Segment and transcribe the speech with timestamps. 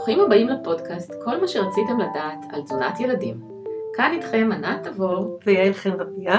[0.00, 3.40] ברוכים הבאים לפודקאסט, כל מה שרציתם לדעת על תזונת ילדים.
[3.94, 6.36] כאן איתכם ענת תבור ויעל חן רביה,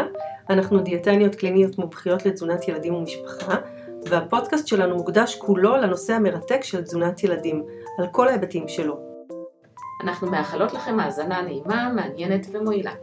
[0.50, 3.56] אנחנו דיאטניות קליניות מומחיות לתזונת ילדים ומשפחה,
[4.06, 7.64] והפודקאסט שלנו מוקדש כולו לנושא המרתק של תזונת ילדים,
[8.00, 9.00] על כל ההיבטים שלו.
[10.04, 12.94] אנחנו מאחלות לכם האזנה נעימה, מעניינת ומועילה.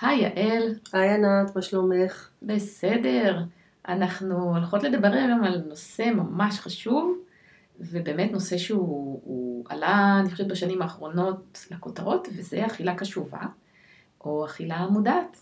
[0.00, 0.74] היי יעל.
[0.92, 2.28] היי ענת, מה שלומך?
[2.42, 3.38] בסדר.
[3.88, 7.18] אנחנו הולכות לדבר היום על נושא ממש חשוב,
[7.80, 13.40] ובאמת נושא שהוא עלה, אני חושבת, בשנים האחרונות לכותרות, וזה אכילה קשובה,
[14.24, 15.36] או אכילה מודעת.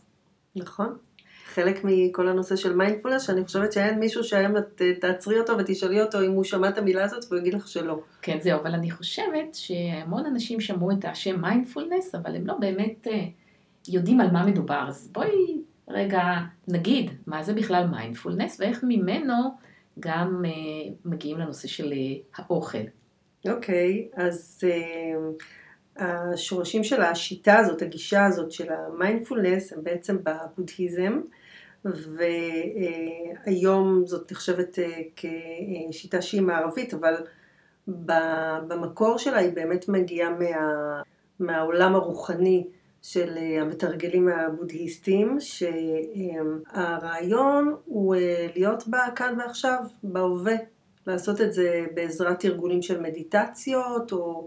[0.57, 0.97] נכון.
[1.45, 4.53] חלק מכל הנושא של מיינדפולנס, שאני חושבת שאין מישהו שהיום
[5.01, 8.01] תעצרי אותו ותשאלי אותו אם הוא שמע את המילה הזאת והוא יגיד לך שלא.
[8.23, 13.07] כן, זהו, אבל אני חושבת שהמון אנשים שמעו את השם מיינדפולנס, אבל הם לא באמת
[13.11, 13.25] אה,
[13.89, 14.85] יודעים על מה מדובר.
[14.89, 16.23] אז בואי רגע
[16.69, 19.35] נגיד מה זה בכלל מיינדפולנס ואיך ממנו
[20.01, 20.49] גם אה,
[21.05, 21.97] מגיעים לנושא של אה,
[22.37, 22.79] האוכל.
[23.49, 31.21] אוקיי, okay, אז אה, השורשים של השיטה הזאת, הגישה הזאת של המיינדפולנס הם בעצם בבודהיזם.
[33.45, 34.79] והיום זאת נחשבת
[35.17, 37.15] כשיטה שהיא מערבית, אבל
[38.69, 41.03] במקור שלה היא באמת מגיעה מה,
[41.41, 42.67] מהעולם הרוחני
[43.03, 45.37] של אה, המתרגלים הבודהיסטים,
[46.71, 48.85] שהרעיון הוא אה, להיות
[49.17, 50.55] כאן ועכשיו, בהווה,
[51.07, 54.47] לעשות את זה בעזרת תרגולים של מדיטציות, או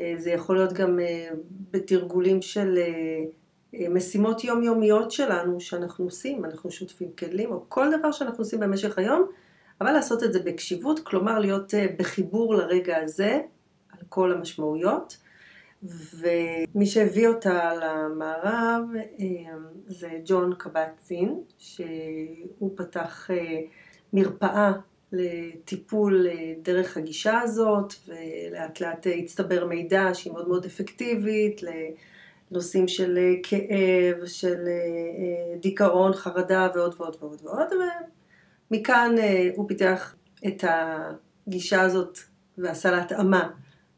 [0.00, 0.98] אה, זה יכול להיות גם
[1.70, 2.78] בתרגולים של
[3.90, 9.26] משימות יומיומיות שלנו שאנחנו עושים, אנחנו שוטפים כלים, או כל דבר שאנחנו עושים במשך היום,
[9.80, 13.40] אבל לעשות את זה בקשיבות, כלומר להיות בחיבור לרגע הזה,
[13.90, 15.16] על כל המשמעויות.
[15.84, 18.84] ומי שהביא אותה למערב
[19.20, 19.54] אה,
[19.86, 23.60] זה ג'ון קבצין, שהוא פתח אה,
[24.12, 24.72] מרפאה
[25.12, 31.60] לטיפול אה, דרך הגישה הזאת, ולאט לאט הצטבר מידע שהיא מאוד מאוד אפקטיבית
[32.50, 34.64] לנושאים של כאב, של
[35.60, 37.66] דיכאון, חרדה ועוד ועוד ועוד ועוד,
[38.70, 39.14] ומכאן
[39.56, 40.14] הוא פיתח
[40.46, 42.18] את הגישה הזאת
[42.58, 43.50] ועשה לה התאמה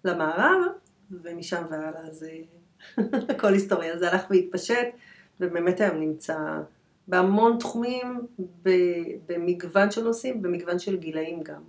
[0.04, 0.85] למערב.
[1.10, 2.30] ומשם והלאה זה
[3.34, 4.88] הכל היסטוריה, זה הלך והתפשט,
[5.40, 6.36] ובאמת היום נמצא
[7.08, 8.26] בהמון תחומים,
[9.26, 11.62] במגוון של נושאים, במגוון של גילאים גם.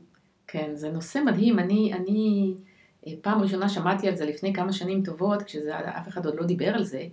[0.48, 2.54] כן, זה נושא מדהים, אני, אני
[3.08, 6.76] אה, פעם ראשונה שמעתי על זה לפני כמה שנים טובות, כשאף אחד עוד לא דיבר
[6.76, 7.04] על זה,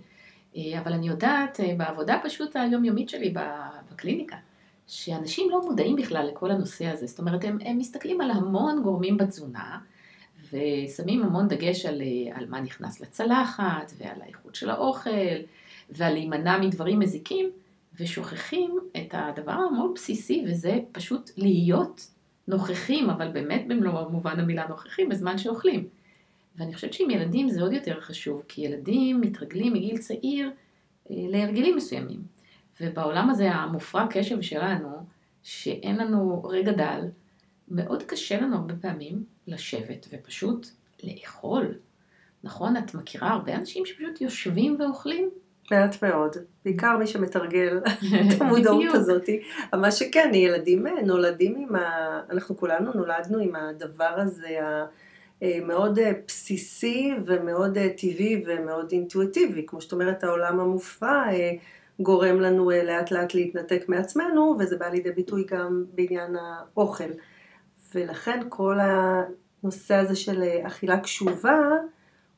[0.57, 3.33] אה, אבל אני יודעת אה, בעבודה פשוט היומיומית שלי
[3.91, 4.35] בקליניקה,
[4.87, 9.17] שאנשים לא מודעים בכלל לכל הנושא הזה, זאת אומרת, הם, הם מסתכלים על המון גורמים
[9.17, 9.77] בתזונה,
[10.53, 15.09] ושמים המון דגש על, אה, על מה נכנס לצלחת, ועל האיכות של האוכל,
[15.89, 17.49] ועל להימנע מדברים מזיקים,
[17.99, 22.07] ושוכחים את הדבר המאוד בסיסי, וזה פשוט להיות
[22.47, 25.87] נוכחים, אבל באמת במלוא מובן המילה נוכחים, בזמן שאוכלים.
[26.57, 30.51] ואני חושבת שעם ילדים זה עוד יותר חשוב, כי ילדים מתרגלים מגיל צעיר
[31.11, 32.21] אה, להרגלים מסוימים.
[32.81, 34.89] ובעולם הזה המופרע קשב שלנו,
[35.43, 37.01] שאין לנו רגע דל,
[37.67, 40.67] מאוד קשה לנו הרבה פעמים לשבת ופשוט
[41.03, 41.73] לאכול.
[42.43, 42.77] נכון?
[42.77, 45.29] את מכירה הרבה אנשים שפשוט יושבים ואוכלים?
[45.71, 46.35] מעט מאוד,
[46.65, 47.77] בעיקר מי שמתרגל
[48.35, 49.29] את המודעות הזאת.
[49.73, 52.21] מה שכן, ילדים נולדים עם ה...
[52.29, 54.57] אנחנו כולנו נולדנו עם הדבר הזה
[55.41, 59.65] המאוד בסיסי ומאוד טבעי ומאוד אינטואיטיבי.
[59.67, 61.23] כמו שאת אומרת, העולם המופרע
[61.99, 67.09] גורם לנו לאט לאט להתנתק מעצמנו, וזה בא לידי ביטוי גם בעניין האוכל.
[67.95, 71.59] ולכן כל הנושא הזה של אכילה קשובה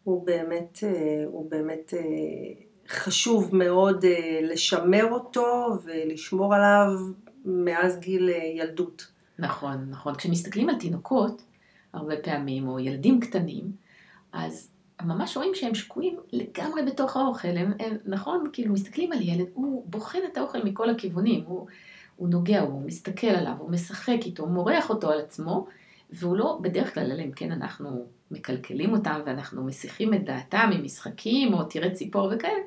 [0.04, 2.00] הוא באמת, אה, הוא באמת אה,
[2.88, 6.90] חשוב מאוד אה, לשמר אותו ולשמור עליו
[7.46, 9.08] מאז גיל ילדות.
[9.40, 10.16] נכון, נכון.
[10.16, 11.42] כשמסתכלים על תינוקות,
[11.94, 13.72] הרבה פעמים, או ילדים קטנים,
[14.34, 17.58] אז ממש רואים שהם שקועים לגמרי בתוך האוכל.
[17.58, 18.44] הם, הם, נכון?
[18.54, 21.44] כאילו, מסתכלים על ילד, הוא בוחן את האוכל מכל הכיוונים.
[21.48, 21.68] הוא,
[22.18, 25.68] הוא נוגע, הוא מסתכל עליו, הוא משחק איתו, הוא מורח אותו על עצמו,
[26.10, 31.54] והוא לא, בדרך כלל, אלא אם כן אנחנו מקלקלים אותם ואנחנו מסיחים את דעתם ממשחקים
[31.54, 32.60] או תראה ציפור וכאלה,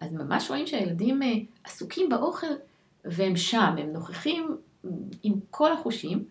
[0.00, 1.28] אז ממש רואים שהילדים אה,
[1.64, 2.46] עסוקים באוכל
[3.04, 4.56] והם שם, הם נוכחים
[5.22, 6.24] עם כל החושים,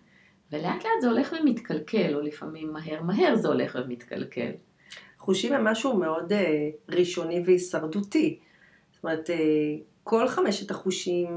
[0.51, 4.51] ולאט לאט זה הולך ומתקלקל, או לפעמים מהר מהר זה הולך ומתקלקל.
[5.17, 8.39] חושים הם משהו מאוד אה, ראשוני והישרדותי.
[8.91, 9.35] זאת אומרת, אה,
[10.03, 11.27] כל חמשת החושים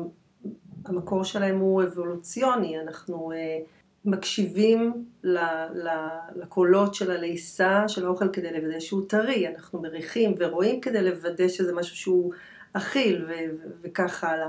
[0.89, 3.67] המקור שלהם הוא אבולוציוני, אנחנו uh,
[4.05, 5.39] מקשיבים ל,
[5.75, 5.89] ל,
[6.37, 11.73] לקולות של הלעיסה של האוכל כדי לוודא שהוא טרי, אנחנו מריחים ורואים כדי לוודא שזה
[11.73, 12.33] משהו שהוא
[12.73, 14.49] אכיל ו- וכך הלאה.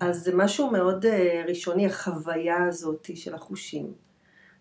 [0.00, 1.08] אז זה משהו מאוד uh,
[1.48, 4.07] ראשוני, החוויה הזאת של החושים.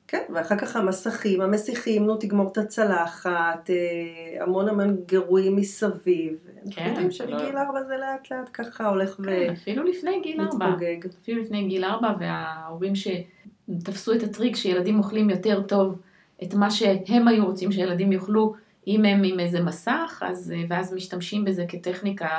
[0.08, 6.34] כן, ואחר כך המסכים, המסיכים, נו תגמור את הצלחת, אה, המון המון גירויים מסביב.
[6.72, 10.66] כן, אנחנו יודעים שמגיל ארבע זה לאט לאט ככה הולך כן, אפילו לפני גיל ארבע.
[10.66, 10.98] ומתפוגג.
[11.22, 16.02] אפילו לפני גיל ארבע, וההורים שתפסו את הטריק שילדים אוכלים יותר טוב
[16.44, 18.54] את מה שהם היו רוצים שילדים יאכלו,
[18.88, 22.30] אם הם עם איזה מסך, אז, אה, ואז משתמשים בזה כטכניקה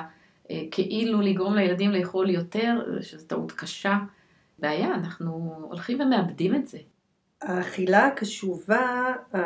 [0.50, 3.98] אה, כאילו לגרום לילדים לאכול יותר, שזו טעות קשה.
[4.58, 6.78] בעיה, אנחנו הולכים ומאבדים את זה.
[7.42, 9.38] האכילה הקשובה, ה-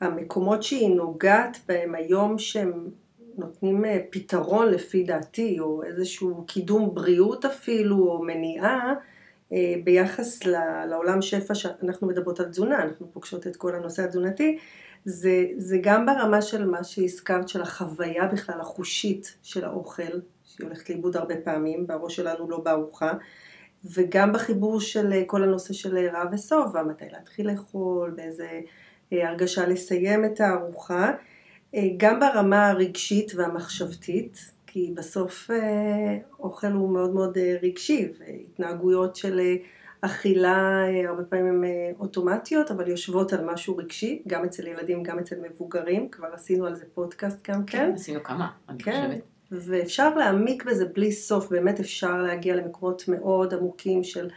[0.00, 2.88] המקומות שהיא נוגעת בהם היום שהם
[3.38, 8.94] נותנים אה, פתרון לפי דעתי, או איזשהו קידום בריאות אפילו, או מניעה,
[9.52, 10.44] אה, ביחס
[10.88, 14.58] לעולם שפע שאנחנו מדברות על תזונה, אנחנו פוגשות את כל הנושא התזונתי,
[15.04, 20.02] זה, זה גם ברמה של מה שהזכרת, של החוויה בכלל החושית של האוכל,
[20.44, 23.12] שהיא הולכת לאיבוד הרבה פעמים, בראש שלנו לא בארוחה,
[23.84, 28.60] וגם בחיבור של אה, כל הנושא של אה, רע ושובע, מתי להתחיל לאכול, באיזה
[29.12, 31.12] אה, הרגשה לסיים את הארוחה,
[31.96, 35.50] גם ברמה הרגשית והמחשבתית, כי בסוף
[36.40, 39.40] אוכל הוא מאוד מאוד רגשי, והתנהגויות של
[40.00, 45.36] אכילה הרבה פעמים הן אוטומטיות, אבל יושבות על משהו רגשי, גם אצל ילדים, גם אצל
[45.50, 47.92] מבוגרים, כבר עשינו על זה פודקאסט גם כן.
[47.94, 49.06] עשינו כמה, אני כן.
[49.06, 49.37] חושבת.
[49.52, 54.28] ואפשר להעמיק בזה בלי סוף, באמת אפשר להגיע למקומות מאוד עמוקים של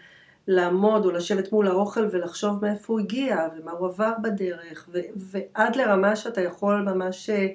[0.48, 5.76] לעמוד או לשבת מול האוכל ולחשוב מאיפה הוא הגיע ומה הוא עבר בדרך, ו- ועד
[5.76, 7.48] לרמה שאתה יכול ממש אה,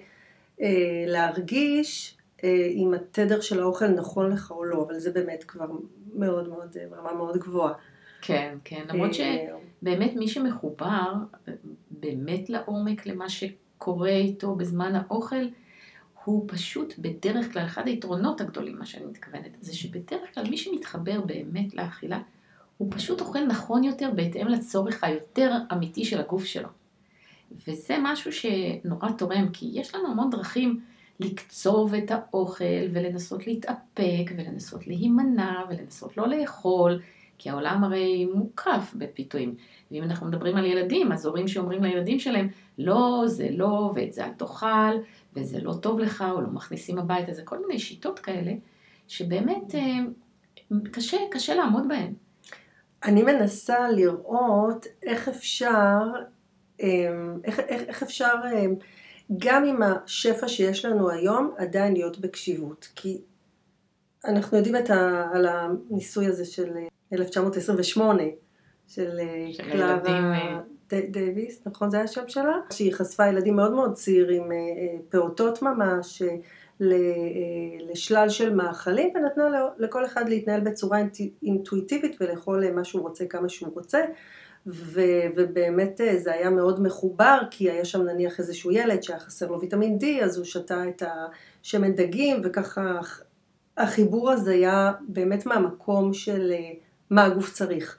[0.62, 5.66] אה, להרגיש אה, אם התדר של האוכל נכון לך או לא, אבל זה באמת כבר
[6.14, 7.72] מאוד מאוד, אה, ברמה מאוד גבוהה.
[8.22, 9.20] כן, כן, למרות ש...
[9.20, 9.46] אה,
[9.82, 11.12] באמת מי שמחובר
[11.90, 15.44] באמת לעומק למה שקורה איתו בזמן האוכל,
[16.26, 21.20] הוא פשוט בדרך כלל, אחד היתרונות הגדולים, מה שאני מתכוונת, זה שבדרך כלל מי שמתחבר
[21.20, 22.20] באמת לאכילה,
[22.76, 26.68] הוא פשוט אוכל נכון יותר בהתאם לצורך היותר אמיתי של הגוף שלו.
[27.68, 30.80] וזה משהו שנורא תורם, כי יש לנו המון דרכים
[31.20, 37.00] לקצוב את האוכל ולנסות להתאפק ולנסות להימנע ולנסות לא לאכול,
[37.38, 39.54] כי העולם הרי מוקף בפיתויים.
[39.90, 44.24] ואם אנחנו מדברים על ילדים, אז הורים שאומרים לילדים שלהם, לא, זה לא, ואת זה
[44.24, 44.96] אל תאכל,
[45.36, 48.52] וזה לא טוב לך, או לא מכניסים הביתה, זה כל מיני שיטות כאלה,
[49.08, 49.98] שבאמת אה,
[50.92, 52.14] קשה, קשה לעמוד בהן.
[53.04, 56.02] אני מנסה לראות איך אפשר,
[56.80, 58.74] אמ, איך, איך, איך אפשר אמ,
[59.38, 62.88] גם עם השפע שיש לנו היום עדיין להיות בקשיבות.
[62.94, 63.20] כי
[64.24, 68.22] אנחנו יודעים את ה, על הניסוי הזה של אה, 1928,
[68.88, 70.58] של אה, של קלרה הילדים, אה,
[70.94, 72.56] דייוויס, נכון זה השם שלה?
[72.72, 76.36] שהיא חשפה ילדים מאוד מאוד צעירים, אה, אה, פעוטות ממש, אה,
[77.90, 83.48] לשלל של מאכלים ונתנה לכל אחד להתנהל בצורה אינטו- אינטואיטיבית ולאכול מה שהוא רוצה כמה
[83.48, 84.04] שהוא רוצה
[84.66, 89.60] ו- ובאמת זה היה מאוד מחובר כי היה שם נניח איזשהו ילד שהיה חסר לו
[89.60, 91.02] ויטמין D אז הוא שתה את
[91.62, 93.00] השמן דגים וככה
[93.76, 96.52] החיבור הזה היה באמת מהמקום של
[97.10, 97.98] מה הגוף צריך.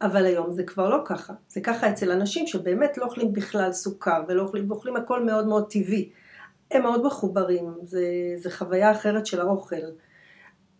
[0.00, 4.22] אבל היום זה כבר לא ככה, זה ככה אצל אנשים שבאמת לא אוכלים בכלל סוכר
[4.28, 6.10] ולא אוכלים, ואוכלים הכל מאוד מאוד טבעי.
[6.70, 8.04] הם מאוד מחוברים, זה,
[8.36, 9.76] זה חוויה אחרת של האוכל.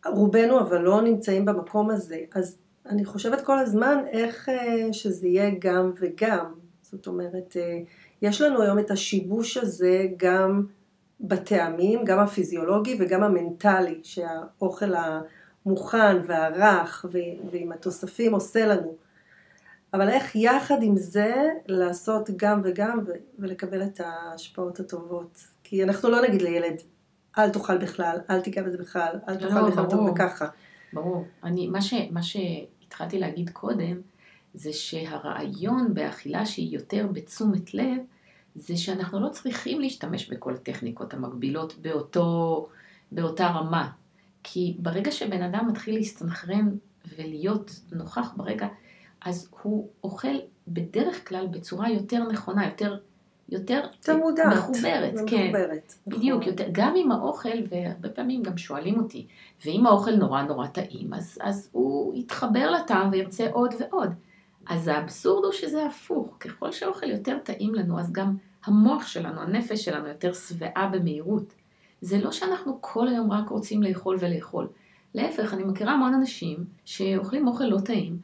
[0.06, 5.50] רובנו אבל לא נמצאים במקום הזה, אז אני חושבת כל הזמן איך אה, שזה יהיה
[5.58, 6.54] גם וגם.
[6.82, 7.78] זאת אומרת, אה,
[8.22, 10.66] יש לנו היום את השיבוש הזה גם
[11.20, 17.06] בטעמים, גם הפיזיולוגי וגם המנטלי, שהאוכל המוכן והרך
[17.50, 19.03] ועם התוספים עושה לנו.
[19.94, 21.34] אבל איך יחד עם זה
[21.66, 25.44] לעשות גם וגם ו- ולקבל את ההשפעות הטובות.
[25.64, 26.82] כי אנחנו לא נגיד לילד,
[27.38, 30.10] אל תאכל בכלל, אל תיגע בזה בכלל, אל לא, תאכל בכלל טוב.
[30.10, 30.46] וככה.
[30.92, 31.24] ברור.
[31.44, 34.00] אני, מה, ש, מה שהתחלתי להגיד קודם,
[34.54, 37.98] זה שהרעיון באכילה שהיא יותר בתשומת לב,
[38.54, 42.68] זה שאנחנו לא צריכים להשתמש בכל הטכניקות המקבילות באותו,
[43.12, 43.90] באותה רמה.
[44.42, 46.68] כי ברגע שבן אדם מתחיל להסתנכרן
[47.16, 48.66] ולהיות נוכח ברגע,
[49.24, 50.36] אז הוא אוכל
[50.68, 52.98] בדרך כלל בצורה יותר נכונה, יותר,
[53.48, 54.54] יותר מודעת.
[54.56, 55.48] מחוברת, כן.
[55.48, 55.94] מחוברת.
[56.06, 56.52] בדיוק, נכון.
[56.52, 59.26] יותר, גם עם האוכל, והרבה פעמים גם שואלים אותי,
[59.64, 64.10] ואם האוכל נורא נורא טעים, אז, אז הוא יתחבר לטעם וירצה עוד ועוד.
[64.66, 69.84] אז האבסורד הוא שזה הפוך, ככל שהאוכל יותר טעים לנו, אז גם המוח שלנו, הנפש
[69.84, 71.54] שלנו יותר שבעה במהירות.
[72.00, 74.68] זה לא שאנחנו כל היום רק רוצים לאכול ולאכול.
[75.14, 78.18] להפך, אני מכירה המון אנשים שאוכלים אוכל לא טעים,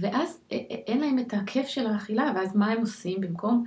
[0.00, 0.40] ואז
[0.86, 3.64] אין להם את הכיף של האכילה, ואז מה הם עושים במקום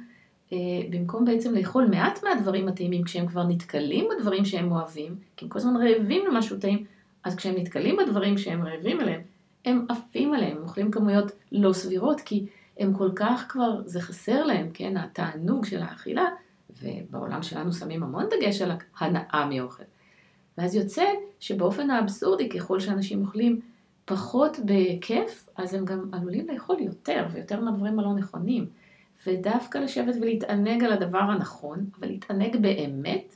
[0.54, 0.58] אה,
[0.90, 5.60] במקום בעצם לאכול מעט מהדברים הטעימים כשהם כבר נתקלים בדברים שהם אוהבים, כי הם כל
[5.60, 6.86] הזמן רעבים למשהו טעים,
[7.24, 9.22] אז כשהם נתקלים בדברים שהם רעבים אליהם,
[9.66, 12.46] הם עפים עליהם, הם אוכלים כמויות לא סבירות, כי
[12.80, 16.26] הם כל כך כבר, זה חסר להם, כן, התענוג של האכילה,
[16.84, 19.84] ובעולם שלנו שמים המון דגש על הנאה מאוכל.
[20.58, 21.04] ואז יוצא
[21.40, 23.60] שבאופן האבסורדי, ככל שאנשים אוכלים
[24.08, 28.66] פחות בכיף, אז הם גם עלולים לאכול יותר, ויותר מהדברים הלא נכונים.
[29.28, 33.36] ודווקא לשבת ולהתענג על הדבר הנכון, אבל להתענג באמת,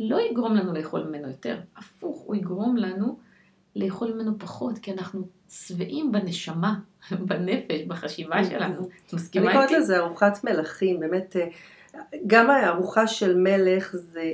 [0.00, 1.60] לא יגרום לנו לאכול ממנו יותר.
[1.76, 3.18] הפוך, הוא יגרום לנו
[3.76, 6.78] לאכול ממנו פחות, כי אנחנו שבעים בנשמה,
[7.28, 8.88] בנפש, בחשיבה שלנו.
[9.06, 9.58] את מסכימה איתי?
[9.58, 11.48] אני קוראת לזה ארוחת מלכים, באמת, אה,
[12.26, 14.32] גם הארוחה של מלך זה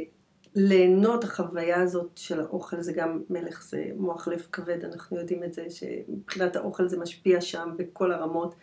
[0.55, 5.53] ליהנות החוויה הזאת של האוכל, זה גם מלך, זה מוח לב כבד, אנחנו יודעים את
[5.53, 8.55] זה, שמבחינת האוכל זה משפיע שם בכל הרמות.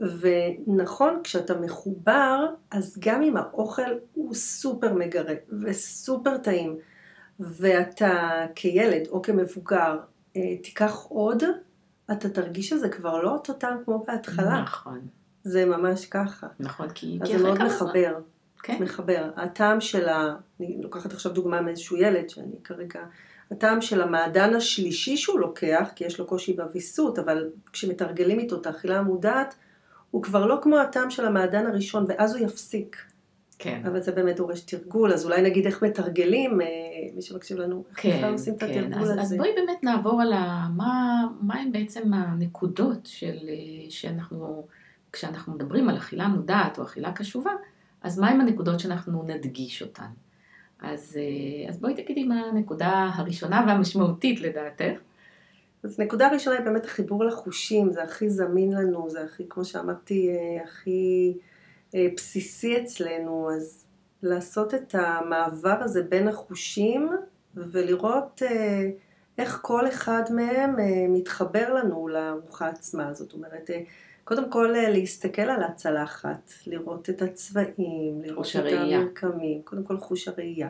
[0.00, 6.76] ונכון, כשאתה מחובר, אז גם אם האוכל הוא סופר מגרה וסופר טעים,
[7.40, 9.98] ואתה כילד או כמבוגר
[10.36, 11.42] אה, תיקח עוד,
[12.12, 14.62] אתה תרגיש שזה כבר לא אותו טעם כמו בהתחלה.
[14.62, 15.00] נכון.
[15.44, 16.46] זה ממש ככה.
[16.60, 17.18] נכון, כי...
[17.22, 18.18] אז זה מאוד מחבר.
[18.62, 18.82] כן.
[18.82, 19.30] מחבר.
[19.36, 20.36] הטעם של ה...
[20.60, 23.00] אני לוקחת עכשיו דוגמה מאיזשהו ילד, שאני כרגע...
[23.50, 28.66] הטעם של המעדן השלישי שהוא לוקח, כי יש לו קושי בוויסות, אבל כשמתרגלים איתו את
[28.66, 29.54] האכילה המודעת,
[30.10, 32.96] הוא כבר לא כמו הטעם של המעדן הראשון, ואז הוא יפסיק.
[33.58, 33.82] כן.
[33.86, 36.66] אבל זה באמת דורש תרגול, אז אולי נגיד איך מתרגלים, אה,
[37.14, 38.66] מי שמקשיב לנו, כן, איך עושים כן.
[38.66, 39.20] את התרגול אז, הזה.
[39.20, 40.68] אז בואי באמת נעבור על ה...
[40.76, 44.66] מה, מה הם בעצם הנקודות של, אה, שאנחנו,
[45.12, 47.50] כשאנחנו מדברים על אכילה מודעת או אכילה קשובה,
[48.02, 50.08] אז מהם הנקודות שאנחנו נדגיש אותן?
[50.82, 55.00] אז, אה, אז בואי תגידי מה הנקודה הראשונה והמשמעותית לדעתך.
[55.84, 60.28] אז נקודה ראשונה היא באמת החיבור לחושים, זה הכי זמין לנו, זה הכי, כמו שאמרתי,
[60.30, 61.34] אה, הכי
[61.94, 63.84] אה, בסיסי אצלנו, אז
[64.22, 67.10] לעשות את המעבר הזה בין החושים
[67.54, 68.42] ולראות
[69.38, 70.76] איך כל אחד מהם
[71.08, 73.70] מתחבר לנו לארוחה עצמה, זאת אומרת,
[74.24, 80.28] קודם כל אה, להסתכל על הצלחת, לראות את הצבעים, לראות את המרקמים, קודם כל חוש
[80.28, 80.68] הראייה.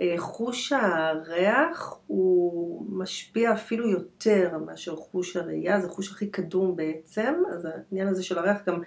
[0.00, 7.34] אה, חוש הריח הוא משפיע אפילו יותר מאשר חוש הראייה, זה חוש הכי קדום בעצם,
[7.54, 8.82] אז העניין הזה של הריח גם,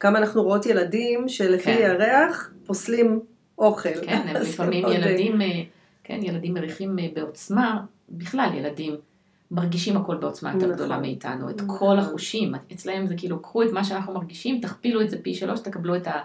[0.00, 1.90] כמה אנחנו רואות ילדים שלפי כן.
[1.90, 3.20] הריח פוסלים
[3.58, 4.04] אוכל.
[4.06, 5.62] כן, לפעמים ילדים, אה,
[6.04, 9.13] כן, ילדים מריחים בעוצמה, בכלל ילדים.
[9.50, 11.78] מרגישים הכל בעוצמה יותר נכון, גדולה מאיתנו, את נכון.
[11.78, 12.54] כל החושים.
[12.72, 16.06] אצלהם זה כאילו, קחו את מה שאנחנו מרגישים, תכפילו את זה פי שלוש, תקבלו את,
[16.06, 16.20] ה,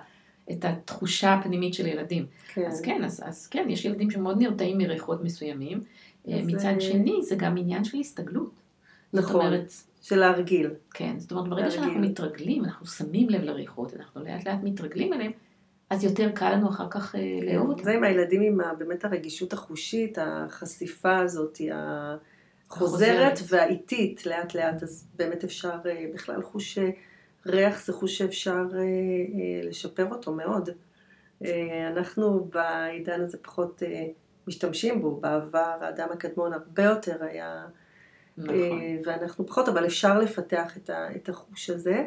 [0.52, 2.26] את התחושה הפנימית של ילדים.
[2.54, 2.66] כן.
[2.66, 5.82] אז כן, אז, אז כן, יש ילדים שמאוד נרתעים מריחות מסוימים.
[6.28, 6.82] אה, מצד זה...
[6.82, 8.52] שני, זה גם עניין של הסתגלות.
[9.14, 10.70] נכון, זאת אומרת, של להרגיל.
[10.94, 11.82] כן, זאת אומרת, ברגע להרגיל.
[11.82, 15.32] שאנחנו מתרגלים, אנחנו שמים לב לריחות, אנחנו לאט לאט מתרגלים אליהם,
[15.90, 17.46] אז יותר קל לנו אחר כך אה, כן.
[17.46, 17.84] לאהוב אותם.
[17.84, 22.16] זה עם הילדים עם באמת הרגישות החושית, החשיפה הזאת, ה...
[22.70, 26.90] חוזרת והאיטית לאט לאט, אז באמת אפשר, אה, בכלל חוש אה,
[27.46, 30.70] ריח זה חוש שאפשר אה, לשפר אותו מאוד.
[31.88, 33.84] אנחנו בעידן הזה פחות
[34.48, 37.66] משתמשים בו, בעבר האדם הקדמון הרבה יותר היה,
[38.38, 38.56] נכון.
[39.06, 40.78] ואנחנו פחות, אבל אפשר לפתח
[41.16, 42.06] את החוש הזה.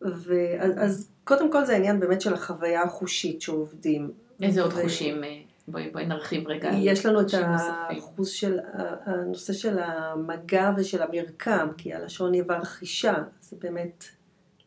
[0.00, 4.10] ואז קודם כל זה העניין באמת של החוויה החושית שעובדים.
[4.42, 5.22] איזה עוד חושים?
[5.68, 6.70] בואי, בואי נרחיב רגע.
[6.74, 8.58] יש לנו את האחוז של,
[9.04, 14.04] הנושא של המגע ושל המרקם, כי הלשון היא ברכישה, זה באמת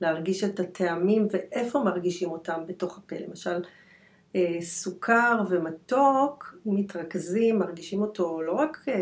[0.02, 3.16] להרגיש את הטעמים ואיפה מרגישים אותם בתוך הפה.
[3.28, 3.62] למשל,
[4.36, 8.94] אה, סוכר ומתוק, מתרכזים, מרגישים אותו לא רק, אה,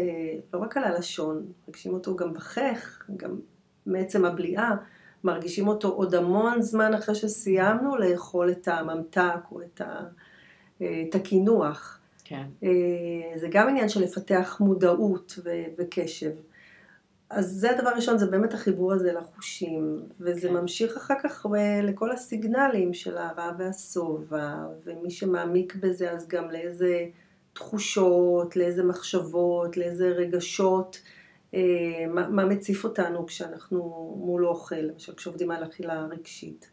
[0.54, 3.40] לא רק על הלשון, מרגישים אותו גם בחך, גם
[3.86, 4.76] מעצם הבליעה,
[5.24, 10.04] מרגישים אותו עוד המון זמן אחרי שסיימנו לאכול את הממתק או את ה...
[10.82, 12.00] אה, את הקינוח.
[12.24, 12.44] כן.
[12.64, 12.70] אה,
[13.36, 15.40] זה גם עניין של לפתח מודעות
[15.78, 16.32] וקשב.
[17.30, 20.54] אז זה הדבר הראשון, זה באמת החיבור הזה לחושים, וזה כן.
[20.54, 21.46] ממשיך אחר כך
[21.84, 27.06] לכל הסיגנלים של הרע והשובע, ומי שמעמיק בזה אז גם לאיזה
[27.54, 31.02] תחושות, לאיזה מחשבות, לאיזה רגשות,
[31.54, 31.60] אה,
[32.10, 33.80] מה, מה מציף אותנו כשאנחנו
[34.26, 36.73] מול אוכל, למשל כשעובדים על אכילה רגשית.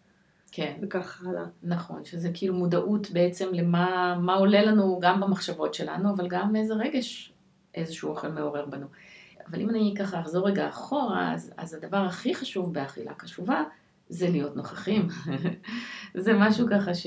[0.52, 0.76] כן.
[0.82, 1.44] וכך הלאה.
[1.62, 7.32] נכון, שזה כאילו מודעות בעצם למה עולה לנו גם במחשבות שלנו, אבל גם איזה רגש
[7.74, 8.86] איזשהו אוכל מעורר בנו.
[9.50, 13.62] אבל אם אני ככה אחזור רגע אחורה, אז, אז הדבר הכי חשוב באכילה קשובה
[14.08, 15.08] זה להיות נוכחים.
[16.24, 17.06] זה משהו ככה ש,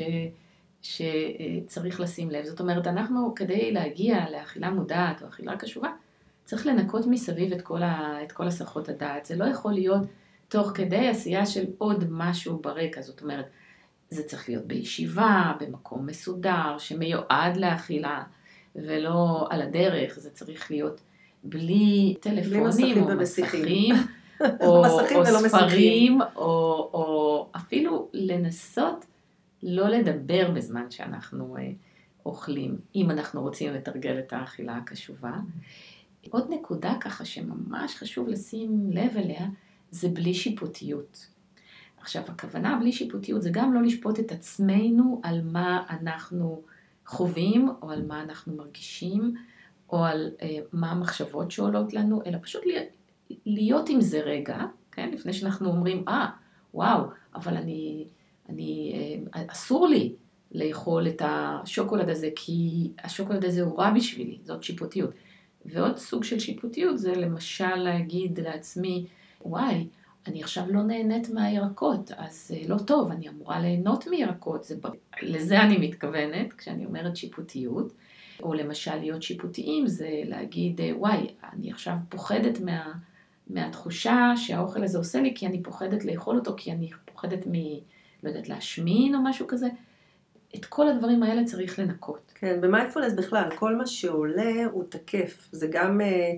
[0.82, 2.46] שצריך לשים לב.
[2.46, 5.90] זאת אומרת, אנחנו כדי להגיע לאכילה מודעת או אכילה קשובה,
[6.46, 9.26] צריך לנקות מסביב את כל, ה, את כל הסחות הדעת.
[9.26, 10.02] זה לא יכול להיות...
[10.54, 13.02] תוך כדי עשייה של עוד משהו ברקע.
[13.02, 13.46] זאת אומרת,
[14.10, 18.24] זה צריך להיות בישיבה, במקום מסודר, שמיועד לאכילה,
[18.76, 21.02] ולא על הדרך, זה צריך להיות
[21.44, 23.94] בלי טלפונים או מסכים,
[24.62, 25.50] או, מסכים או מסכים.
[25.50, 29.06] ספרים, או, או אפילו לנסות
[29.64, 31.72] לא לדבר בזמן שאנחנו אה,
[32.26, 35.34] אוכלים, אם אנחנו רוצים לתרגל את האכילה הקשובה.
[36.30, 39.48] עוד נקודה ככה שממש חשוב לשים לב אליה,
[39.94, 41.28] זה בלי שיפוטיות.
[41.98, 46.62] עכשיו, הכוונה בלי שיפוטיות זה גם לא לשפוט את עצמנו על מה אנחנו
[47.06, 49.34] חווים, או על מה אנחנו מרגישים,
[49.90, 52.64] או על אה, מה המחשבות שעולות לנו, אלא פשוט
[53.46, 54.58] להיות, עם זה רגע,
[54.92, 55.12] כן?
[55.12, 56.30] לפני שאנחנו אומרים, אה,
[56.74, 57.04] וואו,
[57.36, 58.08] אבל אני,
[58.50, 58.94] אני,
[59.36, 60.16] אה, אסור לי
[60.52, 65.10] לאכול את השוקולד הזה, כי השוקולד הזה הוא רע בשבילי, זאת שיפוטיות.
[65.66, 69.06] ועוד סוג של שיפוטיות זה למשל להגיד לעצמי,
[69.44, 69.88] וואי,
[70.28, 74.76] אני עכשיו לא נהנית מהירקות, אז אה, לא טוב, אני אמורה ליהנות מירקות, זה,
[75.22, 77.94] לזה אני מתכוונת כשאני אומרת שיפוטיות.
[78.44, 82.92] או למשל להיות שיפוטיים זה להגיד, אה, וואי, אני עכשיו פוחדת מה,
[83.48, 87.54] מהתחושה שהאוכל הזה עושה לי, כי אני פוחדת לאכול אותו, כי אני פוחדת מ...
[88.24, 89.68] לא יודעת, להשמין או משהו כזה.
[90.56, 92.32] את כל הדברים האלה צריך לנקות.
[92.36, 95.48] כן, במיינדפולנס בכלל, כל מה שעולה הוא תקף.
[95.52, 96.32] זה גם אה,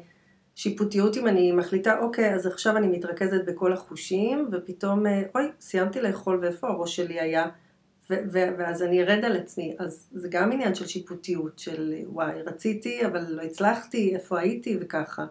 [0.56, 6.02] שיפוטיות אם אני מחליטה, אוקיי, אז עכשיו אני מתרכזת בכל החושים, ופתאום, אה, אוי, סיימתי
[6.02, 7.46] לאכול ואיפה הראש שלי היה,
[8.10, 9.76] ו- ו- ואז אני ארד על עצמי.
[9.80, 15.26] אז זה גם עניין של שיפוטיות, של וואי, רציתי, אבל לא הצלחתי, איפה הייתי וככה.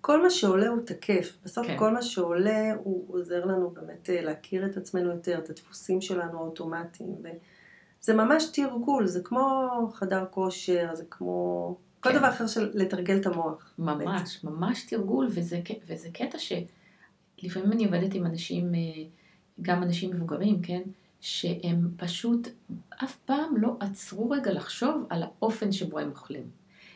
[0.00, 1.36] כל מה שעולה הוא תקף.
[1.44, 1.78] בסוף כן.
[1.78, 6.38] כל מה שעולה הוא עוזר לנו באמת אה, להכיר את עצמנו יותר, את הדפוסים שלנו
[6.38, 7.14] האוטומטיים.
[7.22, 7.28] ו-
[8.00, 12.18] זה ממש תרגול, זה כמו חדר כושר, זה כמו כל כן.
[12.18, 13.74] דבר אחר של לתרגל את המוח.
[13.78, 15.60] ממש, ממש תרגול, וזה,
[16.12, 18.80] קטע שלפעמים אני עובדת עם אנשים, אה,
[19.62, 20.82] גם אנשים מבוגרים, כן?
[21.20, 22.48] שהם פשוט
[23.04, 26.50] אף פעם לא עצרו רגע לחשוב על האופן שבו הם אוכלים.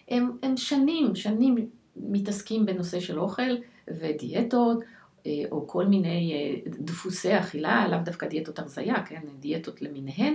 [0.08, 1.56] הם, הם שנים, שנים
[1.96, 3.56] מתעסקים בנושא של אוכל
[3.88, 4.84] ודיאטות,
[5.26, 9.20] אה, או כל מיני אה, דפוסי אכילה, לאו דווקא דיאטות הרזייה, כן?
[9.40, 10.34] דיאטות למיניהן,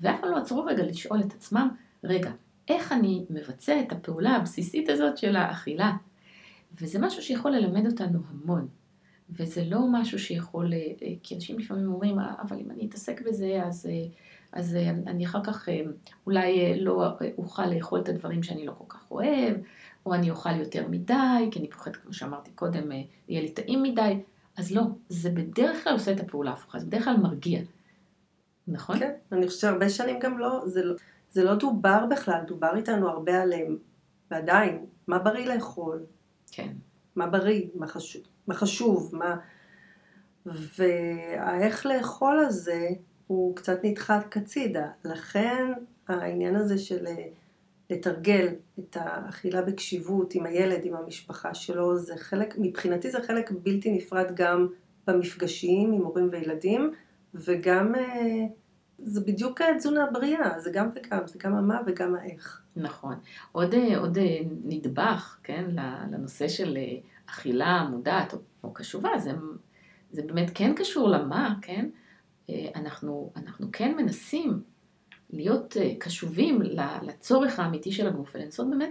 [0.00, 1.68] ואף פעם לא עצרו רגע לשאול את עצמם,
[2.04, 2.30] רגע,
[2.68, 5.92] איך אני מבצע את הפעולה הבסיסית הזאת של האכילה?
[6.80, 8.68] וזה משהו שיכול ללמד אותנו המון.
[9.30, 13.22] וזה לא משהו שיכול, אה, אה, כי אנשים לפעמים אומרים, "אה, אבל אם אני אתעסק
[13.26, 13.88] בזה, אז,
[14.52, 14.76] אז
[15.06, 15.68] אני אחר כך
[16.26, 19.56] אולי לא אוכל לאכול את הדברים שאני לא כל כך אוהב,
[20.06, 22.92] או אני אוכל יותר מדי, כי אני פוחד, כמו שאמרתי קודם,
[23.28, 24.20] יהיה לי טעים מדי.
[24.56, 27.60] אז לא, זה בדרך כלל עושה את הפעולה ההפוכה, זה בדרך כלל מרגיע.
[28.68, 28.98] נכון?
[28.98, 30.94] כן, אני חושבת שהרבה שנים גם לא, זה לא,
[31.38, 33.78] זה לא דובר בכלל, דובר איתנו הרבה עליהם,
[34.30, 36.06] ועדיין, מה בריא לאכול,
[36.52, 36.72] כן.
[37.16, 39.36] מה בריא, מה חשוב, מה, חשוב, מה...
[40.46, 42.88] והאיך לאכול הזה
[43.26, 45.72] הוא קצת נדחק הצידה, לכן
[46.08, 47.28] העניין הזה של אה,
[47.90, 48.48] לתרגל
[48.78, 54.34] את האכילה בקשיבות עם הילד, עם המשפחה שלו, זה חלק, מבחינתי זה חלק בלתי נפרד
[54.34, 54.68] גם
[55.06, 56.92] במפגשים עם הורים וילדים,
[57.34, 58.46] וגם אה,
[58.98, 62.62] זה בדיוק תזונה בריאה, זה גם וגם, זה גם המה וגם האיך.
[62.76, 63.14] נכון.
[63.52, 64.18] עוד, עוד
[64.64, 65.64] נדבך, כן,
[66.10, 68.34] לנושא של אה, אכילה מודעת
[68.64, 69.32] או, קשובה, זה,
[70.12, 71.88] זה באמת כן קשור למה, כן?
[72.50, 74.62] אה, אנחנו, אנחנו כן מנסים
[75.30, 76.62] להיות אה, קשובים
[77.02, 78.90] לצורך האמיתי של הגוף ולנסות באמת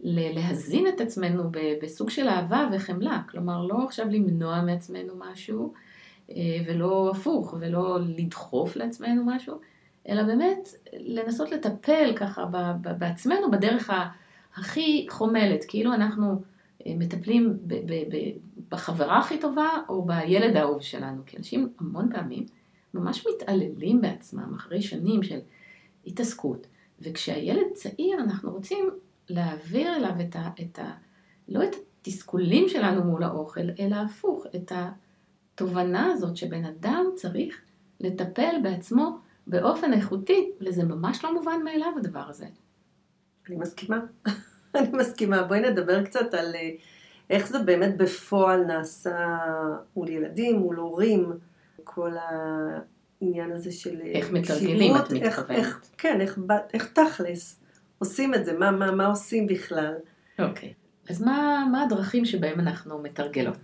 [0.00, 1.50] להזין את עצמנו
[1.82, 3.22] בסוג של אהבה וחמלה.
[3.30, 5.72] כלומר, לא עכשיו למנוע מעצמנו משהו,
[6.66, 9.58] ולא הפוך, ולא לדחוף לעצמנו משהו,
[10.08, 12.44] אלא באמת לנסות לטפל ככה
[12.98, 14.08] בעצמנו בדרך ה-
[14.54, 16.42] הכי חומלת, כאילו אנחנו
[16.86, 17.58] אה, מטפלים
[18.68, 22.46] בחברה הכי טובה או בילד האהוב שלנו, כי אנשים המון פעמים
[22.94, 25.38] ממש מתעללים בעצמם אחרי שנים של
[26.06, 26.66] התעסקות,
[27.00, 28.90] וכשהילד צעיר אנחנו רוצים
[29.28, 30.50] להעביר אליו את ה...
[30.60, 30.92] את ה
[31.48, 34.72] לא את התסכולים שלנו מול האוכל, אלא הפוך, את
[35.54, 37.60] התובנה הזאת שבן אדם צריך
[38.00, 42.46] לטפל בעצמו באופן איכותי, וזה ממש לא מובן מאליו הדבר הזה.
[43.48, 43.98] אני מסכימה.
[44.74, 45.42] אני מסכימה.
[45.42, 46.70] בואי נדבר קצת על אה,
[47.30, 49.38] איך זה באמת בפועל נעשה
[49.96, 51.32] מול ילדים, מול הורים,
[51.84, 55.50] כל העניין הזה של אה, איך מתרגלים, את מתכוונת.
[55.50, 56.38] איך- כן, איך,
[56.74, 57.60] איך תכלס
[57.98, 59.94] עושים את זה, מה, מה, מה עושים בכלל.
[60.38, 60.72] אוקיי.
[61.10, 63.58] אז מה, מה הדרכים שבהם אנחנו מתרגלות?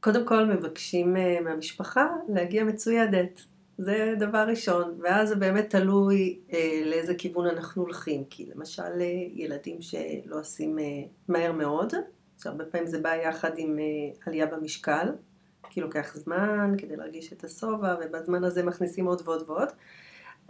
[0.00, 3.40] קודם כל מבקשים אה, מהמשפחה להגיע מצוידת.
[3.78, 8.24] זה דבר ראשון, ואז זה באמת תלוי אה, לאיזה כיוון אנחנו הולכים.
[8.30, 10.84] כי למשל אה, ילדים שלא עושים אה,
[11.28, 11.92] מהר מאוד,
[12.42, 13.84] שהרבה פעמים זה בא יחד עם אה,
[14.26, 15.08] עלייה במשקל,
[15.70, 19.68] כי לוקח זמן כדי להרגיש את השובע, ובזמן הזה מכניסים עוד ועוד ועוד.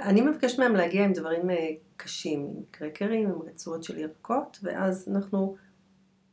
[0.00, 5.08] אני מבקשת מהם להגיע עם דברים אה, קשים, עם קרקרים, עם רצועות של ירקות, ואז
[5.08, 5.56] אנחנו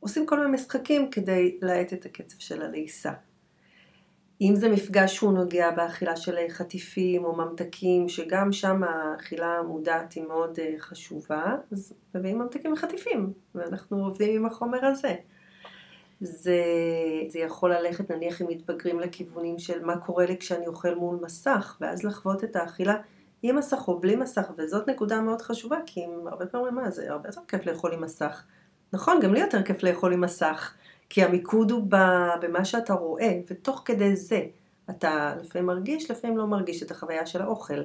[0.05, 3.11] עושים כל מיני משחקים כדי להאט את הקצב של הלעיסה.
[4.41, 10.23] אם זה מפגש שהוא נוגע באכילה של חטיפים או ממתקים, שגם שם האכילה המודעת היא
[10.23, 15.15] מאוד אה, חשובה, אז מביאים ממתקים וחטיפים, ואנחנו עובדים עם החומר הזה.
[16.21, 16.63] זה,
[17.27, 21.77] זה יכול ללכת נניח אם מתבגרים לכיוונים של מה קורה לי כשאני אוכל מול מסך,
[21.81, 22.95] ואז לחוות את האכילה
[23.41, 27.11] עם מסך או בלי מסך, וזאת נקודה מאוד חשובה, כי אם הרבה פעמים מה זה
[27.11, 28.45] הרבה יותר כיף לאכול עם מסך.
[28.93, 30.73] נכון, גם לי יותר כיף לאכול עם מסך,
[31.09, 31.87] כי המיקוד הוא
[32.41, 34.41] במה שאתה רואה, ותוך כדי זה
[34.89, 37.81] אתה לפעמים מרגיש, לפעמים לא מרגיש את החוויה של האוכל.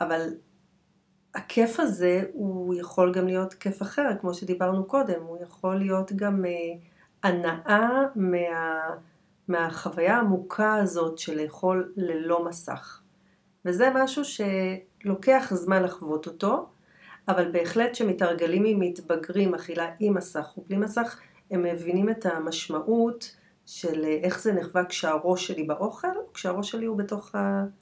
[0.00, 0.28] אבל
[1.34, 6.44] הכיף הזה הוא יכול גם להיות כיף אחר, כמו שדיברנו קודם, הוא יכול להיות גם
[6.44, 6.50] אה,
[7.22, 8.38] הנאה מה,
[9.48, 13.00] מהחוויה העמוקה הזאת של לאכול ללא מסך.
[13.64, 16.68] וזה משהו שלוקח זמן לחוות אותו,
[17.28, 24.04] אבל בהחלט שמתרגלים עם מתבגרים אכילה עם מסך ובלי מסך, הם מבינים את המשמעות של
[24.04, 27.34] איך זה נחווה כשהראש שלי באוכל, כשהראש שלי הוא בתוך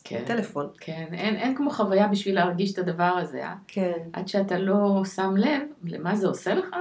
[0.04, 0.68] כן, הטלפון.
[0.78, 3.54] כן, אין, אין כמו חוויה בשביל להרגיש את הדבר הזה, אה?
[3.66, 3.98] כן.
[4.12, 6.76] עד שאתה לא שם לב למה זה עושה לך,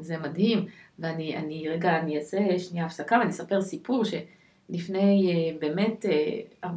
[0.00, 0.66] זה מדהים.
[0.98, 6.68] ואני אני, רגע, אני אעשה שנייה הפסקה ואני אספר סיפור שלפני אה, באמת אה,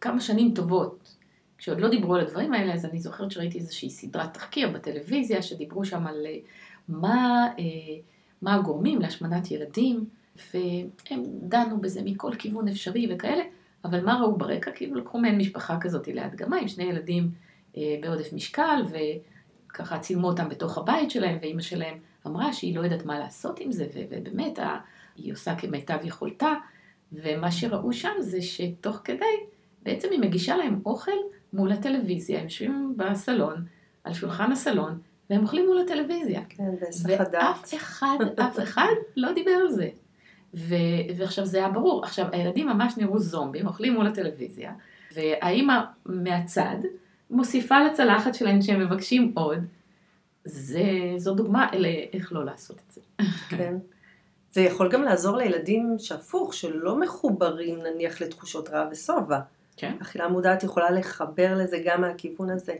[0.00, 1.16] כמה שנים טובות,
[1.62, 5.84] כשעוד לא דיברו על הדברים האלה, אז אני זוכרת שראיתי איזושהי סדרת תחקיר בטלוויזיה, שדיברו
[5.84, 6.36] שם על אה,
[6.88, 7.48] מה,
[8.42, 10.04] מה הגורמים להשמנת ילדים,
[10.54, 13.42] והם דנו בזה מכל כיוון אפשרי וכאלה,
[13.84, 14.70] אבל מה ראו ברקע?
[14.70, 17.30] כאילו לקחו מעין משפחה כזאת להדגמה עם שני ילדים
[17.76, 18.82] בעודף משקל,
[19.68, 23.72] וככה צילמו אותם בתוך הבית שלהם, ואימא שלהם אמרה שהיא לא יודעת מה לעשות עם
[23.72, 24.58] זה, ובאמת
[25.16, 26.52] היא עושה כמיטב יכולתה,
[27.12, 29.24] ומה שראו שם זה שתוך כדי,
[29.82, 31.12] בעצם היא מגישה להם אוכל
[31.52, 33.64] מול הטלוויזיה, הם יושבים בסלון,
[34.04, 34.98] על שולחן הסלון,
[35.30, 36.40] והם אוכלים מול הטלוויזיה.
[36.48, 37.44] כן, בהיסח הדעת.
[37.44, 39.88] ואף אחד, אף אחד לא דיבר על זה.
[40.54, 40.74] ו-
[41.16, 42.04] ועכשיו זה היה ברור.
[42.04, 44.72] עכשיו, הילדים ממש נראו זומבים, אוכלים מול הטלוויזיה,
[45.14, 46.76] והאימא מהצד
[47.30, 49.58] מוסיפה לצלחת שלהם שהם מבקשים עוד,
[50.44, 50.82] זה,
[51.16, 53.00] זו דוגמה לאיך לא לעשות את זה.
[53.48, 53.74] כן.
[54.52, 59.40] זה יכול גם לעזור לילדים שהפוך, שלא מחוברים נניח לתחושות רע ושובע.
[59.76, 59.96] כן.
[60.02, 62.74] אכילה מודעת יכולה לחבר לזה גם מהכיוון הזה.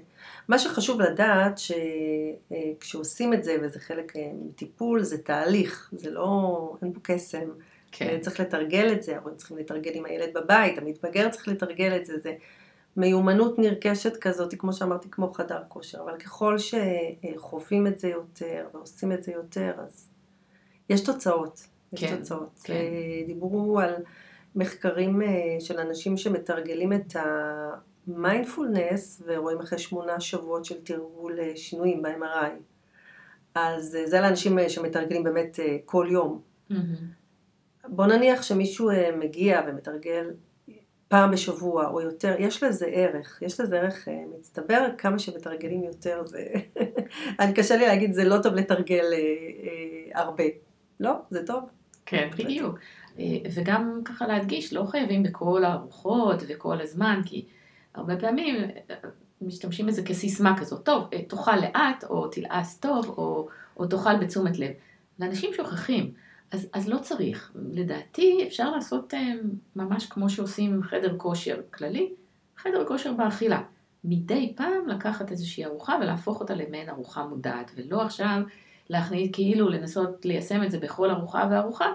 [0.48, 6.92] מה שחשוב לדעת שכשעושים את זה, וזה חלק אה, מטיפול, זה תהליך, זה לא, אין
[6.92, 7.48] פה קסם.
[7.92, 8.18] כן.
[8.20, 12.18] צריך לתרגל את זה, ההורים צריכים לתרגל עם הילד בבית, המתבגר צריך לתרגל את זה,
[12.18, 12.34] זה
[12.96, 19.12] מיומנות נרכשת כזאת, כמו שאמרתי, כמו חדר כושר, אבל ככל שחווים את זה יותר ועושים
[19.12, 20.08] את זה יותר, אז
[20.90, 21.66] יש תוצאות.
[21.92, 22.60] יש כן, תוצאות.
[22.64, 22.74] כן.
[23.26, 23.94] דיברו על
[24.54, 27.16] מחקרים אה, של אנשים שמתרגלים את
[28.06, 32.50] המיינדפולנס ורואים אחרי שמונה שבועות של תרגול אה, שינויים ב-MRI.
[33.54, 36.40] אז אה, זה לאנשים שמתרגלים באמת כל יום.
[36.70, 36.74] Mm-hmm.
[37.88, 40.30] בוא נניח שמישהו מגיע ומתרגל
[41.08, 46.46] פעם בשבוע או יותר, יש לזה ערך, יש לזה ערך מצטבר, כמה שמתרגלים יותר זה...
[47.40, 49.04] אני קשה לי להגיד, זה לא טוב לתרגל
[50.14, 50.44] הרבה.
[51.00, 51.64] לא, זה טוב.
[52.06, 52.78] כן, בדיוק.
[53.18, 57.46] אה, וגם ככה להדגיש, לא חייבים בכל הארוחות וכל הזמן, כי
[57.94, 58.96] הרבה פעמים אה,
[59.42, 64.70] משתמשים בזה כסיסמה כזאת, טוב, תאכל לאט, או תלעס טוב, או, או תאכל בתשומת לב.
[65.18, 66.12] ואנשים שוכחים.
[66.52, 67.52] אז, אז לא צריך.
[67.72, 69.32] לדעתי אפשר לעשות אה,
[69.76, 72.12] ממש כמו שעושים חדר כושר כללי,
[72.56, 73.62] חדר כושר באכילה.
[74.04, 78.40] מדי פעם לקחת איזושהי ארוחה ולהפוך אותה למעין ארוחה מודעת, ולא עכשיו
[78.90, 81.86] להכניס, כאילו לנסות ליישם את זה בכל ארוחה וארוחה,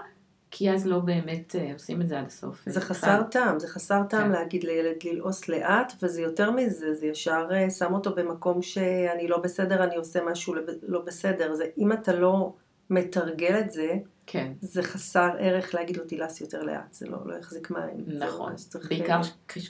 [0.50, 2.62] כי אז לא באמת אה, עושים את זה עד הסוף.
[2.66, 4.30] זה חסר טעם, זה חסר טעם כן.
[4.32, 9.38] להגיד לילד ללעוס לאט, וזה יותר מזה, זה ישר אה, שם אותו במקום שאני לא
[9.38, 11.54] בסדר, אני עושה משהו לא בסדר.
[11.54, 12.52] זה אם אתה לא
[12.90, 13.94] מתרגל את זה,
[14.26, 14.52] כן.
[14.60, 18.04] זה חסר ערך להגיד לו תילס יותר לאט, זה לא, לא יחזיק מים.
[18.06, 18.52] נכון,
[18.88, 19.20] בעיקר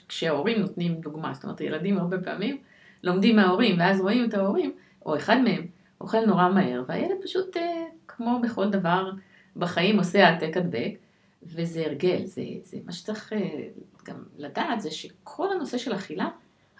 [0.08, 2.58] כשההורים נותנים דוגמה, זאת אומרת ילדים הרבה פעמים
[3.02, 4.72] לומדים מההורים, ואז רואים את ההורים,
[5.06, 5.66] או אחד מהם,
[6.00, 9.10] אוכל נורא מהר, והילד פשוט, אה, כמו בכל דבר
[9.58, 10.98] בחיים, עושה העתק הדבק,
[11.42, 13.68] וזה הרגל, זה, זה מה שצריך אה,
[14.04, 16.28] גם לדעת, זה שכל הנושא של אכילה,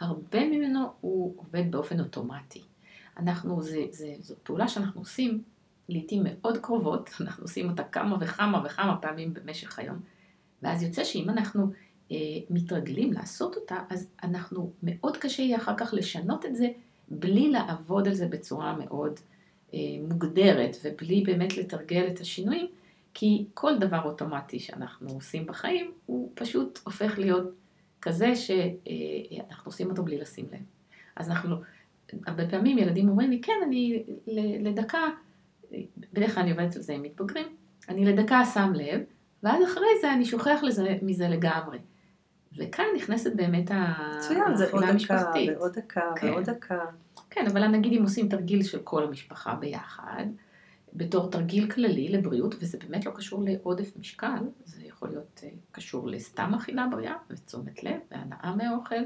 [0.01, 2.63] הרבה ממנו הוא עובד באופן אוטומטי.
[3.17, 5.43] אנחנו, זה, זה, זו פעולה שאנחנו עושים
[5.89, 9.99] לעיתים מאוד קרובות, אנחנו עושים אותה כמה וכמה וכמה פעמים במשך היום,
[10.63, 11.71] ואז יוצא שאם אנחנו
[12.13, 12.17] אה,
[12.51, 16.69] מתרגלים לעשות אותה, אז אנחנו, מאוד קשה יהיה אחר כך לשנות את זה
[17.09, 19.38] בלי לעבוד על זה בצורה מאוד אה,
[20.09, 22.67] מוגדרת ובלי באמת לתרגל את השינויים,
[23.15, 27.51] כי כל דבר אוטומטי שאנחנו עושים בחיים, הוא פשוט הופך להיות
[28.03, 30.61] כזה שאנחנו עושים אותו בלי לשים לב.
[31.17, 31.57] אז אנחנו,
[32.27, 34.03] הרבה פעמים ילדים אומרים לי, כן, אני
[34.61, 34.99] לדקה
[36.13, 37.47] בדרך כלל אני עובדת על זה עם מתבגרים,
[37.89, 39.01] אני לדקה שם לב,
[39.43, 41.79] ואז אחרי זה אני שוכח לזה, מזה לגמרי.
[42.57, 43.71] וכאן נכנסת באמת
[44.17, 46.31] מצוין, זה עוד דקה ועוד דקה כן.
[46.31, 46.85] ועוד דקה.
[47.39, 50.25] כן, אבל נגיד אם עושים תרגיל של כל המשפחה ביחד,
[50.95, 56.09] בתור תרגיל כללי לבריאות, וזה באמת לא קשור לעודף משקל, זה יכול להיות אה, קשור
[56.09, 59.03] לסתם אכילה בריאה, ותשומת לב, והנאה מאוכל,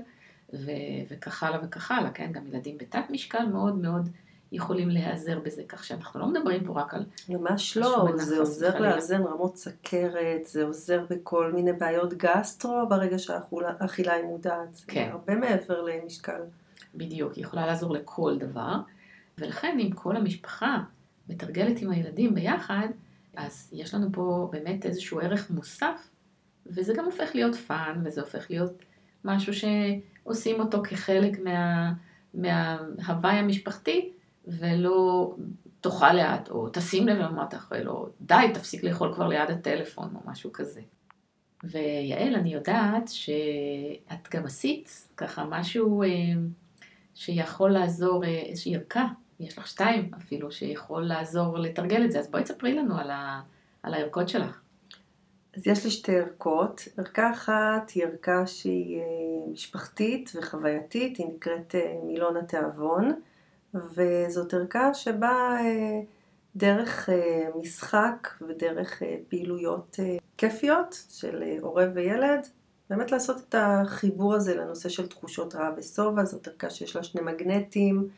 [0.53, 2.33] ו- וכך הלאה וכך הלאה, כן?
[2.33, 4.09] גם ילדים בתת משקל מאוד מאוד
[4.53, 7.05] יכולים להיעזר בזה, כך שאנחנו לא מדברים פה רק על...
[7.29, 14.12] ממש לא, זה עוזר לאזן רמות סכרת, זה עוזר בכל מיני בעיות גסטרו ברגע שהאכילה
[14.12, 15.09] היא מודעת, כן.
[15.12, 16.40] הרבה מעבר למשקל.
[16.94, 18.76] בדיוק, היא יכולה לעזור לכל דבר,
[19.38, 20.78] ולכן אם כל המשפחה
[21.28, 22.88] מתרגלת עם הילדים ביחד,
[23.37, 26.11] אז יש לנו פה באמת איזשהו ערך מוסף,
[26.66, 28.72] וזה גם הופך להיות fun, וזה הופך להיות
[29.24, 31.92] משהו שעושים אותו כחלק מה,
[32.35, 34.11] מההוואי המשפחתי,
[34.46, 35.35] ולא
[35.81, 40.14] תאכל לאט, או תשים לב למה אתה אוכל, או די, תפסיק לאכול כבר ליד הטלפון,
[40.14, 40.81] או משהו כזה.
[41.64, 46.09] ויעל, אני יודעת שאת גם עשית ככה משהו אה,
[47.14, 49.07] שיכול לעזור, אה, איזושהי ערכה,
[49.40, 53.40] יש לך שתיים אפילו, שיכול לעזור לתרגל את זה, אז בואי תספרי לנו על, ה,
[53.83, 54.61] על הערכות שלך.
[55.57, 56.88] אז יש לי שתי ערכות.
[56.96, 63.20] ערכה אחת היא ערכה שהיא אה, משפחתית וחווייתית, היא נקראת אה, מילון התיאבון,
[63.75, 65.59] וזאת ערכה שבה
[66.57, 67.09] דרך
[67.61, 69.96] משחק ודרך פעילויות
[70.37, 72.46] כיפיות של הורה וילד,
[72.96, 77.20] באמת לעשות את החיבור הזה לנושא של תחושות רעה ושובע, זאת ערכה שיש לה שני
[77.20, 78.09] מגנטים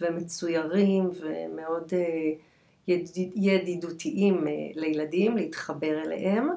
[0.00, 1.92] ומצוירים ומאוד
[3.36, 6.48] ידידותיים לילדים, להתחבר אליהם.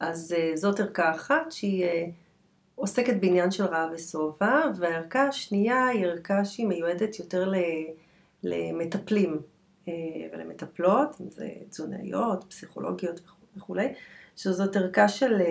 [0.00, 2.06] אז אה, זאת ערכה אחת שהיא אה,
[2.74, 7.52] עוסקת בעניין של רעב ושובע, והערכה השנייה היא ערכה שהיא מיועדת יותר
[8.42, 9.40] למטפלים
[9.88, 9.92] אה,
[10.32, 13.20] ולמטפלות, אם זה תזונאיות, פסיכולוגיות
[13.56, 13.88] וכולי,
[14.36, 15.42] שזאת ערכה של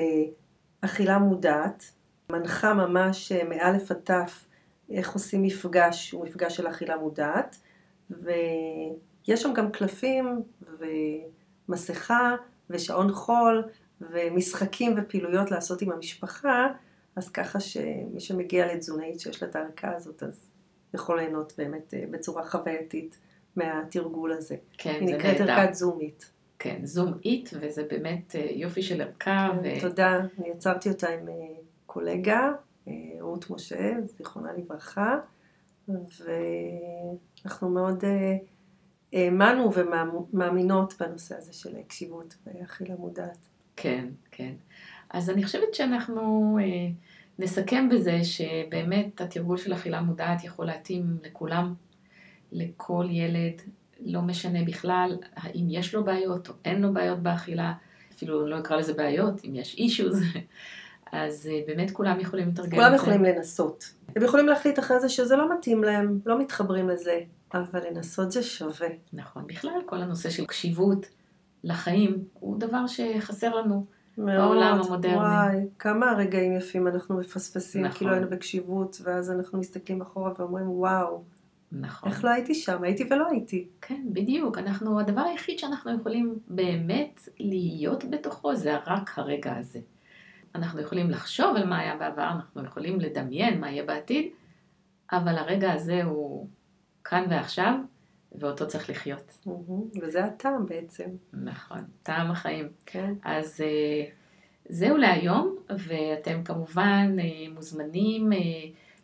[0.81, 1.91] אכילה מודעת,
[2.31, 4.45] מנחה ממש מאלף עד תף
[4.91, 7.55] איך עושים מפגש, הוא מפגש של אכילה מודעת,
[8.09, 10.43] ויש שם גם קלפים
[11.67, 12.35] ומסכה
[12.69, 13.63] ושעון חול
[14.01, 16.67] ומשחקים ופעילויות לעשות עם המשפחה,
[17.15, 20.53] אז ככה שמי שמגיע לתזונאית שיש לה את הערכה הזאת, אז
[20.93, 23.19] יכול ליהנות באמת אה, בצורה חווייתית
[23.55, 24.55] מהתרגול הזה.
[24.77, 25.27] כן, זה נהדר.
[25.27, 26.31] היא נקראת ערכת זומית.
[26.59, 29.49] כן, זום איט, וזה באמת אה, יופי של ערכה.
[29.63, 29.81] כן, ו...
[29.81, 31.33] תודה, אני יצרתי אותה עם אה,
[31.85, 32.51] קולגה,
[33.19, 35.19] רות משה, זיכרונה לברכה,
[37.45, 38.03] ואנחנו מאוד
[39.13, 43.37] האמנו ומאמינות בנושא הזה של קשיבות ואכילה מודעת.
[43.75, 44.53] כן, כן.
[45.09, 46.91] אז אני חושבת שאנחנו אה,
[47.39, 51.73] נסכם בזה שבאמת התרגול של אכילה מודעת יכול להתאים לכולם,
[52.51, 53.61] לכל ילד,
[54.05, 57.73] לא משנה בכלל האם יש לו בעיות או אין לו בעיות באכילה,
[58.15, 60.21] אפילו לא אקרא לזה בעיות, אם יש אישוז,
[61.11, 63.93] אז אה, באמת כולם יכולים לתרגל כולם יכולים לנסות.
[64.15, 67.19] הם יכולים להחליט אחרי זה שזה לא מתאים להם, לא מתחברים לזה,
[67.53, 68.87] אבל לנסות זה שווה.
[69.13, 71.05] נכון, בכלל כל הנושא של קשיבות.
[71.63, 73.85] לחיים, הוא דבר שחסר לנו
[74.17, 75.15] מאוד, בעולם המודרני.
[75.15, 77.97] וואי, כמה רגעים יפים אנחנו מפספסים, נכון.
[77.97, 81.23] כאילו היינו בקשיבות, ואז אנחנו מסתכלים אחורה ואומרים, וואו,
[81.71, 82.09] נכון.
[82.09, 82.83] איך לא הייתי שם?
[82.83, 83.67] הייתי ולא הייתי.
[83.81, 84.57] כן, בדיוק.
[84.57, 89.79] אנחנו, הדבר היחיד שאנחנו יכולים באמת להיות בתוכו זה רק הרגע הזה.
[90.55, 94.27] אנחנו יכולים לחשוב על מה היה בעבר, אנחנו יכולים לדמיין מה יהיה בעתיד,
[95.11, 96.47] אבל הרגע הזה הוא
[97.03, 97.73] כאן ועכשיו,
[98.35, 99.45] ואותו צריך לחיות.
[100.01, 101.09] וזה הטעם בעצם.
[101.33, 102.69] נכון, טעם החיים.
[102.85, 103.13] כן.
[103.23, 104.09] אז אה,
[104.69, 108.37] זהו להיום, ואתם כמובן אה, מוזמנים אה,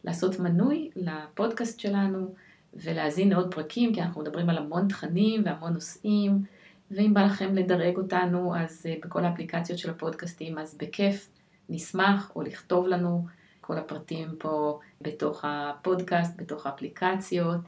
[0.03, 2.33] לעשות מנוי לפודקאסט שלנו
[2.75, 6.43] ולהאזין לעוד פרקים, כי אנחנו מדברים על המון תכנים והמון נושאים,
[6.91, 11.29] ואם בא לכם לדרג אותנו, אז בכל האפליקציות של הפודקאסטים, אז בכיף
[11.69, 13.25] נשמח, או לכתוב לנו
[13.61, 17.61] כל הפרטים פה בתוך הפודקאסט, בתוך האפליקציות.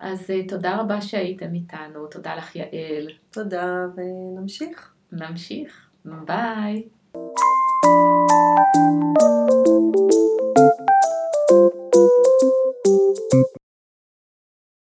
[0.00, 3.08] אז אה, תודה רבה שהייתם איתנו, תודה לך יעל.
[3.30, 4.94] תודה, ונמשיך.
[5.12, 6.88] נמשיך, ביי.